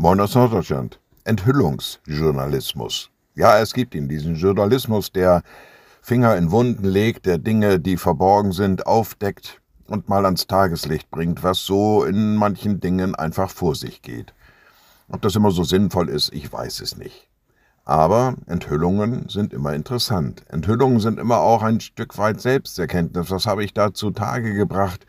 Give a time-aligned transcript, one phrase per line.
[0.00, 1.00] Moin aus Norddeutschland.
[1.24, 3.10] Enthüllungsjournalismus.
[3.34, 5.42] Ja, es gibt ihn, diesen Journalismus, der
[6.02, 11.42] Finger in Wunden legt, der Dinge, die verborgen sind, aufdeckt und mal ans Tageslicht bringt,
[11.42, 14.34] was so in manchen Dingen einfach vor sich geht.
[15.08, 17.28] Ob das immer so sinnvoll ist, ich weiß es nicht.
[17.84, 20.44] Aber Enthüllungen sind immer interessant.
[20.46, 23.32] Enthüllungen sind immer auch ein Stück weit Selbsterkenntnis.
[23.32, 25.06] Was habe ich da zutage gebracht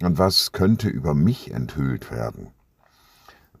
[0.00, 2.52] und was könnte über mich enthüllt werden?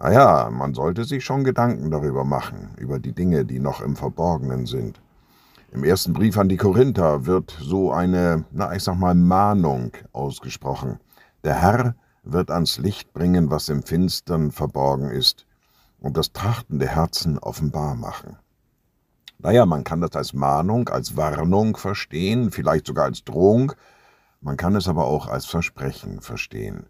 [0.00, 4.66] Naja, man sollte sich schon Gedanken darüber machen, über die Dinge, die noch im Verborgenen
[4.66, 5.00] sind.
[5.72, 11.00] Im ersten Brief an die Korinther wird so eine, na ich sag mal, Mahnung ausgesprochen.
[11.42, 15.46] Der Herr wird ans Licht bringen, was im Finstern verborgen ist,
[15.98, 18.36] und das Trachten der Herzen offenbar machen.
[19.40, 23.72] Naja, man kann das als Mahnung, als Warnung verstehen, vielleicht sogar als Drohung,
[24.40, 26.86] man kann es aber auch als Versprechen verstehen.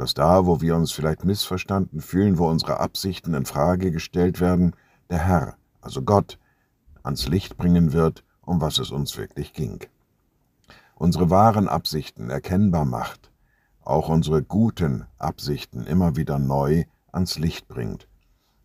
[0.00, 4.74] Dass da, wo wir uns vielleicht missverstanden fühlen, wo unsere Absichten in Frage gestellt werden,
[5.10, 6.38] der Herr, also Gott,
[7.02, 9.80] ans Licht bringen wird, um was es uns wirklich ging.
[10.94, 13.30] Unsere wahren Absichten erkennbar macht,
[13.82, 18.08] auch unsere guten Absichten immer wieder neu ans Licht bringt.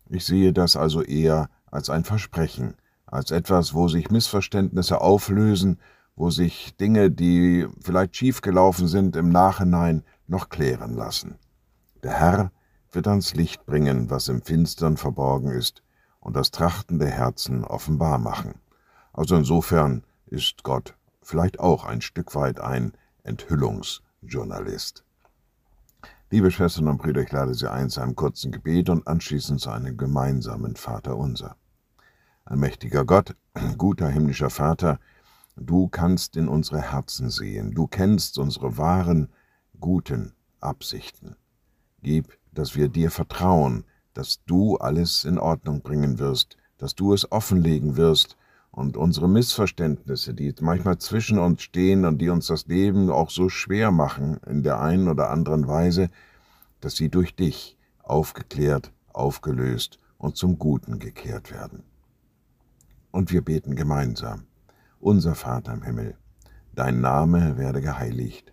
[0.08, 5.80] Ich sehe das also eher als ein Versprechen, als etwas, wo sich Missverständnisse auflösen,
[6.14, 11.38] wo sich Dinge, die vielleicht schiefgelaufen sind, im Nachhinein noch klären lassen.
[12.02, 12.52] Der Herr
[12.92, 15.82] wird ans Licht bringen, was im Finstern verborgen ist,
[16.20, 18.54] und das Trachten der Herzen offenbar machen.
[19.12, 25.04] Also insofern ist Gott vielleicht auch ein Stück weit ein Enthüllungsjournalist.
[26.30, 29.70] Liebe Schwestern und Brüder, ich lade Sie ein zu einem kurzen Gebet und anschließend zu
[29.70, 31.56] einem gemeinsamen Vater unser.
[32.44, 33.36] Allmächtiger Gott,
[33.78, 34.98] guter himmlischer Vater,
[35.56, 39.28] du kannst in unsere Herzen sehen, du kennst unsere wahren,
[39.80, 41.36] guten Absichten.
[42.02, 47.30] Gib, dass wir dir vertrauen, dass du alles in Ordnung bringen wirst, dass du es
[47.30, 48.36] offenlegen wirst
[48.70, 53.48] und unsere Missverständnisse, die manchmal zwischen uns stehen und die uns das Leben auch so
[53.48, 56.10] schwer machen in der einen oder anderen Weise,
[56.80, 61.82] dass sie durch dich aufgeklärt, aufgelöst und zum Guten gekehrt werden
[63.16, 64.44] und wir beten gemeinsam.
[65.00, 66.18] Unser Vater im Himmel,
[66.74, 68.52] dein Name werde geheiligt,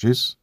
[0.00, 0.39] Tschüss